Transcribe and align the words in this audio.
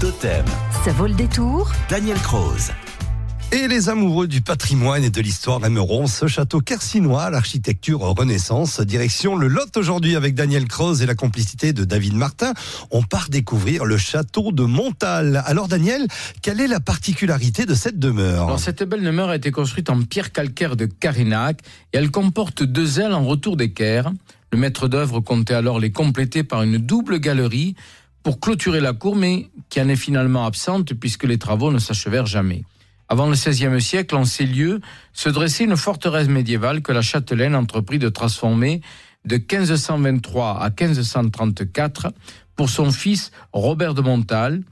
Totem. 0.00 0.44
Ça 0.84 0.92
vaut 0.92 1.08
le 1.08 1.14
détour. 1.14 1.72
Daniel 1.90 2.16
Croze. 2.18 2.70
Et 3.50 3.66
les 3.66 3.88
amoureux 3.88 4.28
du 4.28 4.42
patrimoine 4.42 5.02
et 5.02 5.10
de 5.10 5.20
l'histoire 5.20 5.64
aimeront 5.64 6.06
ce 6.06 6.28
château 6.28 6.60
kersinois, 6.60 7.30
l'architecture 7.30 7.98
Renaissance. 7.98 8.80
Direction 8.80 9.34
le 9.34 9.48
Lot 9.48 9.76
aujourd'hui 9.76 10.14
avec 10.14 10.36
Daniel 10.36 10.68
Croze 10.68 11.02
et 11.02 11.06
la 11.06 11.16
complicité 11.16 11.72
de 11.72 11.82
David 11.82 12.14
Martin. 12.14 12.52
On 12.92 13.02
part 13.02 13.28
découvrir 13.28 13.84
le 13.86 13.98
château 13.98 14.52
de 14.52 14.62
Montal. 14.62 15.42
Alors 15.46 15.66
Daniel, 15.66 16.06
quelle 16.42 16.60
est 16.60 16.68
la 16.68 16.78
particularité 16.78 17.66
de 17.66 17.74
cette 17.74 17.98
demeure? 17.98 18.44
Alors, 18.44 18.60
cette 18.60 18.84
belle 18.84 19.02
demeure 19.02 19.30
a 19.30 19.36
été 19.36 19.50
construite 19.50 19.90
en 19.90 20.00
pierre 20.02 20.30
calcaire 20.30 20.76
de 20.76 20.86
Carinac 20.86 21.58
et 21.92 21.98
elle 21.98 22.12
comporte 22.12 22.62
deux 22.62 23.00
ailes 23.00 23.14
en 23.14 23.24
retour 23.24 23.56
d'équerre. 23.56 24.12
Le 24.52 24.58
maître 24.58 24.86
d'œuvre 24.86 25.18
comptait 25.18 25.54
alors 25.54 25.80
les 25.80 25.90
compléter 25.90 26.44
par 26.44 26.62
une 26.62 26.78
double 26.78 27.18
galerie 27.18 27.74
pour 28.28 28.40
clôturer 28.40 28.80
la 28.80 28.92
cour, 28.92 29.16
mais 29.16 29.48
qui 29.70 29.80
en 29.80 29.88
est 29.88 29.96
finalement 29.96 30.44
absente 30.44 30.92
puisque 30.92 31.24
les 31.24 31.38
travaux 31.38 31.72
ne 31.72 31.78
s'achevèrent 31.78 32.26
jamais. 32.26 32.62
Avant 33.08 33.26
le 33.26 33.32
XVIe 33.32 33.80
siècle, 33.80 34.14
en 34.16 34.26
ces 34.26 34.44
lieux, 34.44 34.82
se 35.14 35.30
dressait 35.30 35.64
une 35.64 35.78
forteresse 35.78 36.28
médiévale 36.28 36.82
que 36.82 36.92
la 36.92 37.00
châtelaine 37.00 37.54
entreprit 37.54 37.98
de 37.98 38.10
transformer 38.10 38.82
de 39.24 39.36
1523 39.36 40.60
à 40.60 40.68
1534 40.68 42.12
pour 42.54 42.68
son 42.68 42.90
fils 42.90 43.30
Robert 43.54 43.94
de 43.94 44.02
Montal. 44.02 44.62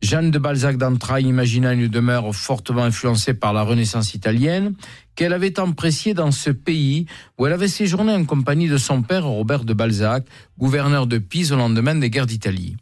Jeanne 0.00 0.30
de 0.30 0.38
Balzac 0.38 0.76
d'Entrailles 0.76 1.26
imagina 1.26 1.72
une 1.72 1.88
demeure 1.88 2.32
fortement 2.32 2.84
influencée 2.84 3.34
par 3.34 3.52
la 3.52 3.62
Renaissance 3.62 4.14
italienne, 4.14 4.74
qu'elle 5.16 5.32
avait 5.32 5.58
appréciée 5.58 6.14
dans 6.14 6.30
ce 6.30 6.50
pays 6.50 7.06
où 7.38 7.46
elle 7.46 7.54
avait 7.54 7.66
séjourné 7.66 8.12
en 8.12 8.24
compagnie 8.24 8.68
de 8.68 8.78
son 8.78 9.02
père 9.02 9.24
Robert 9.24 9.64
de 9.64 9.74
Balzac, 9.74 10.24
gouverneur 10.60 11.08
de 11.08 11.18
Pise 11.18 11.50
au 11.50 11.56
lendemain 11.56 11.96
des 11.96 12.08
guerres 12.08 12.26
d'Italie. 12.26 12.76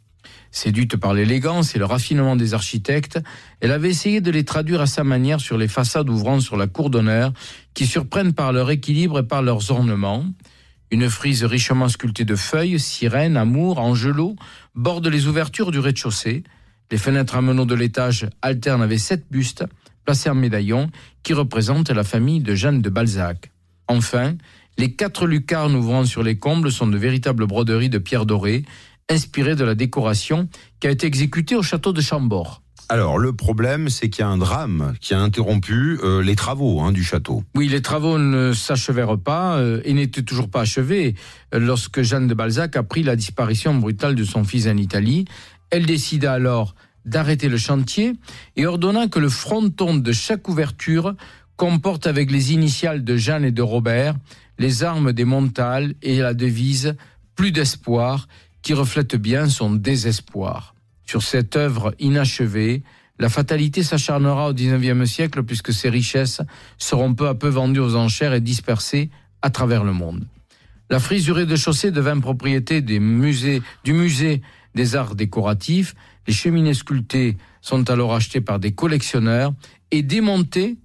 Séduite 0.53 0.97
par 0.97 1.15
l'élégance 1.15 1.75
et 1.75 1.79
le 1.79 1.85
raffinement 1.85 2.35
des 2.35 2.53
architectes, 2.53 3.19
elle 3.59 3.71
avait 3.71 3.89
essayé 3.89 4.21
de 4.21 4.29
les 4.29 4.45
traduire 4.45 4.81
à 4.81 4.85
sa 4.85 5.03
manière 5.03 5.41
sur 5.41 5.57
les 5.57 5.67
façades 5.67 6.11
ouvrant 6.11 6.39
sur 6.39 6.57
la 6.57 6.67
cour 6.67 6.91
d'honneur, 6.91 7.33
qui 7.73 7.87
surprennent 7.87 8.33
par 8.33 8.53
leur 8.53 8.69
équilibre 8.69 9.17
et 9.17 9.27
par 9.27 9.41
leurs 9.41 9.71
ornements. 9.71 10.23
Une 10.91 11.09
frise 11.09 11.43
richement 11.43 11.89
sculptée 11.89 12.23
de 12.23 12.35
feuilles, 12.35 12.79
sirènes, 12.79 13.35
amour, 13.35 13.79
angelots, 13.79 14.35
borde 14.75 15.07
les 15.07 15.25
ouvertures 15.25 15.71
du 15.71 15.79
rez-de-chaussée. 15.79 16.43
Les 16.91 16.99
fenêtres 16.99 17.35
à 17.35 17.41
meneaux 17.41 17.65
de 17.65 17.73
l'étage 17.73 18.27
alternent 18.43 18.83
avec 18.83 18.99
sept 18.99 19.25
bustes, 19.31 19.65
placés 20.05 20.29
en 20.29 20.35
médaillon, 20.35 20.91
qui 21.23 21.33
représentent 21.33 21.89
la 21.89 22.03
famille 22.03 22.41
de 22.41 22.53
Jeanne 22.53 22.83
de 22.83 22.91
Balzac. 22.91 23.49
Enfin, 23.87 24.35
les 24.77 24.93
quatre 24.93 25.25
lucarnes 25.25 25.75
ouvrant 25.75 26.05
sur 26.05 26.21
les 26.21 26.37
combles 26.37 26.71
sont 26.71 26.87
de 26.87 26.97
véritables 26.97 27.47
broderies 27.47 27.89
de 27.89 27.97
pierre 27.97 28.27
dorée, 28.27 28.63
inspirées 29.09 29.55
de 29.55 29.63
la 29.63 29.75
décoration 29.75 30.47
qui 30.79 30.87
a 30.87 30.91
été 30.91 31.07
exécutée 31.07 31.55
au 31.55 31.63
château 31.63 31.93
de 31.93 32.01
Chambord. 32.01 32.61
Alors, 32.89 33.17
le 33.17 33.33
problème, 33.33 33.89
c'est 33.89 34.09
qu'il 34.09 34.23
y 34.23 34.25
a 34.25 34.29
un 34.29 34.37
drame 34.37 34.93
qui 34.99 35.13
a 35.13 35.19
interrompu 35.19 35.99
euh, 36.03 36.21
les 36.21 36.35
travaux 36.35 36.81
hein, 36.81 36.91
du 36.91 37.03
château. 37.03 37.43
Oui, 37.55 37.69
les 37.69 37.81
travaux 37.81 38.17
ne 38.17 38.51
s'achevèrent 38.53 39.17
pas 39.17 39.57
euh, 39.57 39.81
et 39.85 39.93
n'étaient 39.93 40.21
toujours 40.21 40.49
pas 40.49 40.61
achevés 40.61 41.15
euh, 41.53 41.59
lorsque 41.59 42.01
Jeanne 42.01 42.27
de 42.27 42.33
Balzac 42.33 42.75
apprit 42.75 43.03
la 43.03 43.15
disparition 43.15 43.73
brutale 43.73 44.15
de 44.15 44.23
son 44.23 44.43
fils 44.43 44.67
en 44.67 44.77
Italie. 44.77 45.25
Elle 45.69 45.85
décida 45.85 46.33
alors 46.33 46.75
d'arrêter 47.05 47.49
le 47.49 47.57
chantier 47.57 48.13
et 48.57 48.65
ordonna 48.65 49.07
que 49.07 49.19
le 49.19 49.29
fronton 49.29 49.95
de 49.95 50.11
chaque 50.11 50.47
ouverture 50.47 51.15
comporte 51.55 52.05
avec 52.05 52.31
les 52.31 52.53
initiales 52.53 53.03
de 53.03 53.15
Jeanne 53.15 53.45
et 53.45 53.51
de 53.51 53.61
Robert 53.61 54.15
les 54.59 54.83
armes 54.83 55.13
des 55.13 55.25
Montal 55.25 55.95
et 56.01 56.19
la 56.19 56.33
devise 56.33 56.95
Plus 57.35 57.51
d'espoir 57.51 58.27
qui 58.63 58.73
reflète 58.73 59.15
bien 59.15 59.47
son 59.47 59.71
désespoir. 59.75 60.73
Sur 61.05 61.21
cette 61.21 61.55
œuvre 61.55 61.93
inachevée, 61.99 62.81
la 63.19 63.29
fatalité 63.29 63.83
s'acharnera 63.83 64.49
au 64.49 64.53
XIXe 64.53 65.09
siècle 65.09 65.43
puisque 65.43 65.71
ses 65.71 65.89
richesses 65.89 66.41
seront 66.77 67.13
peu 67.13 67.27
à 67.27 67.35
peu 67.35 67.49
vendues 67.49 67.79
aux 67.79 67.95
enchères 67.95 68.33
et 68.33 68.41
dispersées 68.41 69.11
à 69.41 69.49
travers 69.49 69.83
le 69.83 69.93
monde. 69.93 70.25
La 70.89 70.99
frise 70.99 71.25
du 71.25 71.31
rez-de-chaussée 71.31 71.91
devint 71.91 72.19
propriété 72.19 72.81
du 72.81 72.99
musée 72.99 74.41
des 74.75 74.95
arts 74.95 75.15
décoratifs. 75.15 75.95
Les 76.27 76.33
cheminées 76.33 76.73
sculptées 76.73 77.37
sont 77.61 77.89
alors 77.89 78.15
achetées 78.15 78.41
par 78.41 78.59
des 78.59 78.71
collectionneurs 78.71 79.53
et 79.91 80.01
démontées 80.01 80.77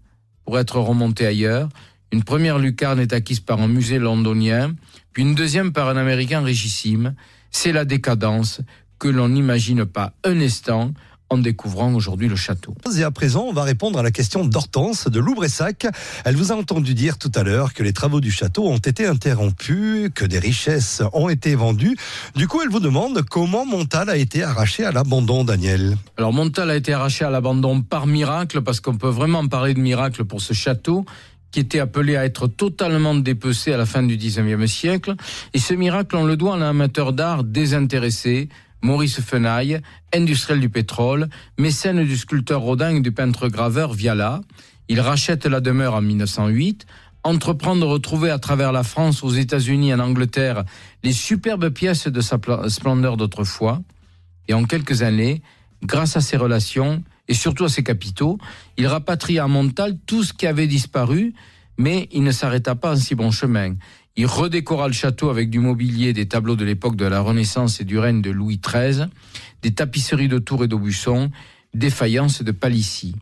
pour 0.44 0.59
être 0.59 0.78
remontées 0.78 1.27
ailleurs. 1.27 1.69
Une 2.12 2.25
première 2.25 2.59
lucarne 2.59 3.00
est 3.00 3.12
acquise 3.12 3.41
par 3.41 3.61
un 3.61 3.69
musée 3.69 3.99
londonien, 3.99 4.75
puis 5.12 5.22
une 5.22 5.34
deuxième 5.34 5.72
par 5.72 5.88
un 5.88 5.97
américain 5.97 6.41
richissime. 6.41 7.15
C'est 7.60 7.72
la 7.72 7.84
décadence 7.84 8.60
que 9.00 9.08
l'on 9.08 9.30
n'imagine 9.30 9.84
pas 9.84 10.12
un 10.22 10.41
instant 10.41 10.92
en 11.28 11.38
découvrant 11.38 11.92
aujourd'hui 11.92 12.28
le 12.28 12.36
château. 12.36 12.72
Et 12.96 13.02
à 13.02 13.10
présent, 13.10 13.46
on 13.48 13.52
va 13.52 13.64
répondre 13.64 13.98
à 13.98 14.04
la 14.04 14.12
question 14.12 14.44
d'Hortense 14.44 15.08
de 15.08 15.19
Loubressac. 15.19 15.88
Elle 16.24 16.36
vous 16.36 16.52
a 16.52 16.54
entendu 16.54 16.94
dire 16.94 17.19
tout 17.19 17.32
à 17.34 17.42
l'heure 17.42 17.74
que 17.74 17.82
les 17.82 17.92
travaux 17.92 18.20
du 18.20 18.30
château 18.30 18.69
ont 18.69 18.78
été 18.78 19.06
interrompus, 19.06 20.08
que 20.14 20.24
des 20.24 20.38
richesses 20.38 21.02
ont 21.12 21.28
été 21.28 21.56
vendues. 21.56 21.96
Du 22.36 22.46
coup, 22.46 22.62
elle 22.62 22.70
vous 22.70 22.78
demande 22.78 23.22
comment 23.28 23.66
Montal 23.66 24.08
a 24.08 24.16
été 24.16 24.44
arraché 24.44 24.84
à 24.84 24.92
l'abandon, 24.92 25.42
Daniel. 25.42 25.96
Alors 26.16 26.32
Montal 26.32 26.70
a 26.70 26.76
été 26.76 26.92
arraché 26.92 27.25
à 27.25 27.30
l'abandon 27.30 27.82
par 27.82 28.06
miracle, 28.06 28.62
parce 28.62 28.78
qu'on 28.78 28.96
peut 28.96 29.08
vraiment 29.08 29.48
parler 29.48 29.75
de 29.75 29.80
miracle 29.80 30.25
pour 30.25 30.40
ce 30.40 30.52
château 30.52 31.04
qui 31.50 31.60
était 31.60 31.81
appelé 31.81 32.16
à 32.16 32.25
être 32.25 32.47
totalement 32.47 33.14
dépecé 33.14 33.72
à 33.72 33.76
la 33.76 33.86
fin 33.86 34.03
du 34.03 34.16
XIXe 34.16 34.70
siècle. 34.70 35.14
Et 35.54 35.59
ce 35.59 35.75
miracle, 35.75 36.16
on 36.16 36.25
le 36.25 36.36
doit 36.36 36.54
à 36.54 36.59
un 36.59 36.62
amateur 36.62 37.12
d'art 37.12 37.44
désintéressé, 37.44 38.48
Maurice 38.82 39.20
Fenaille, 39.20 39.81
industriel 40.14 40.60
du 40.60 40.69
pétrole, 40.69 41.28
mécène 41.58 42.04
du 42.04 42.16
sculpteur 42.16 42.60
Rodin 42.60 42.97
et 42.97 43.00
du 43.00 43.12
peintre 43.12 43.48
graveur 43.48 43.92
Viala. 43.92 44.41
Il 44.88 45.00
rachète 45.00 45.47
la 45.47 45.60
demeure 45.60 45.94
en 45.94 46.03
1908, 46.03 46.87
entreprend 47.25 47.76
de 47.76 47.84
retrouver 47.84 48.31
à 48.31 48.38
travers 48.38 48.72
la 48.72 48.84
France, 48.84 49.22
aux 49.22 49.32
États-Unis, 49.32 49.92
en 49.92 49.98
Angleterre, 49.98 50.64
les 51.03 51.12
superbes 51.12 51.70
pièces 51.70 52.06
de 52.06 52.20
sa 52.20 52.38
splendeur 52.69 53.16
d'autrefois. 53.16 53.82
Et 54.47 54.54
en 54.54 54.64
quelques 54.64 55.03
années, 55.03 55.42
grâce 55.82 56.16
à 56.16 56.20
ses 56.20 56.37
relations 56.37 57.03
et 57.28 57.34
surtout 57.34 57.65
à 57.65 57.69
ses 57.69 57.83
capitaux, 57.83 58.39
il 58.77 58.87
rapatrie 58.87 59.39
à 59.39 59.47
Montal 59.47 59.99
tout 60.06 60.25
ce 60.25 60.33
qui 60.33 60.47
avait 60.47 60.66
disparu, 60.66 61.34
mais 61.77 62.09
il 62.11 62.22
ne 62.22 62.33
s'arrêta 62.33 62.75
pas 62.75 62.93
en 62.93 62.97
si 62.97 63.15
bon 63.15 63.31
chemin. 63.31 63.75
Il 64.16 64.27
redécora 64.27 64.89
le 64.89 64.94
château 64.94 65.31
avec 65.31 65.49
du 65.49 65.61
mobilier, 65.61 66.12
des 66.12 66.27
tableaux 66.27 66.56
de 66.56 66.65
l'époque 66.65 66.97
de 66.97 67.05
la 67.05 67.21
Renaissance 67.21 67.81
et 67.81 67.84
du 67.84 67.99
règne 67.99 68.21
de 68.21 68.31
Louis 68.31 68.59
XIII, 68.59 69.06
des 69.62 69.75
tapisseries 69.75 70.28
de 70.28 70.38
tours 70.38 70.65
et 70.65 70.69
d'Aubusson, 70.69 71.31
des 71.75 71.91
faïences 71.91 72.43
de 72.43 72.50
Palissy. 72.50 73.15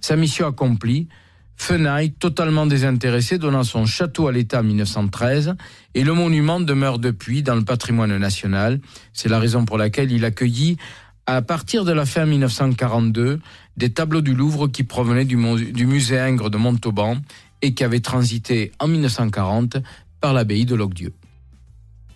Sa 0.00 0.16
mission 0.16 0.48
accomplie, 0.48 1.08
Fenaille, 1.56 2.10
totalement 2.10 2.66
désintéressé, 2.66 3.38
donna 3.38 3.62
son 3.62 3.86
château 3.86 4.26
à 4.26 4.32
l'État 4.32 4.60
en 4.60 4.64
1913 4.64 5.54
et 5.94 6.02
le 6.02 6.12
monument 6.12 6.58
demeure 6.58 6.98
depuis 6.98 7.44
dans 7.44 7.54
le 7.54 7.64
patrimoine 7.64 8.16
national. 8.18 8.80
C'est 9.12 9.28
la 9.28 9.38
raison 9.38 9.64
pour 9.64 9.78
laquelle 9.78 10.10
il 10.10 10.24
accueillit, 10.24 10.76
à 11.26 11.42
partir 11.42 11.84
de 11.84 11.92
la 11.92 12.06
fin 12.06 12.26
1942, 12.26 13.40
des 13.76 13.92
tableaux 13.92 14.20
du 14.20 14.34
Louvre 14.34 14.68
qui 14.68 14.84
provenaient 14.84 15.24
du, 15.24 15.36
musée 15.36 16.18
Ingres 16.18 16.50
de 16.50 16.58
Montauban 16.58 17.16
et 17.62 17.74
qui 17.74 17.84
avaient 17.84 18.00
transité 18.00 18.72
en 18.78 18.88
1940 18.88 19.76
par 20.20 20.32
l'abbaye 20.32 20.66
de 20.66 20.74
Locdieu. 20.74 21.12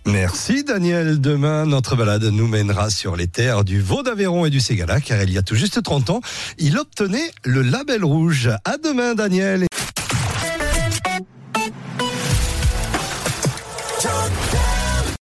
Merci 0.05 0.63
Daniel. 0.63 1.19
Demain, 1.19 1.65
notre 1.65 1.97
balade 1.97 2.23
nous 2.23 2.47
mènera 2.47 2.89
sur 2.89 3.17
les 3.17 3.27
terres 3.27 3.65
du 3.65 3.81
Vaud 3.81 4.03
d'Aveyron 4.03 4.45
et 4.45 4.49
du 4.49 4.61
Ségala, 4.61 5.01
car 5.01 5.21
il 5.21 5.31
y 5.31 5.37
a 5.37 5.41
tout 5.41 5.55
juste 5.55 5.83
30 5.83 6.09
ans, 6.11 6.21
il 6.57 6.77
obtenait 6.77 7.31
le 7.43 7.61
label 7.61 8.05
rouge. 8.05 8.49
À 8.63 8.77
demain 8.77 9.15
Daniel. 9.15 9.67